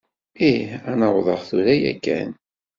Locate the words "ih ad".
0.49-0.95